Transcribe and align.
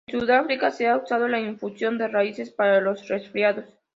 En 0.07 0.19
Sudáfrica 0.19 0.71
se 0.71 0.87
ha 0.87 0.97
usado 0.97 1.27
la 1.27 1.39
infusión 1.39 1.99
de 1.99 2.07
raíces 2.07 2.49
para 2.49 2.81
los 2.81 3.07
resfriados. 3.07 3.65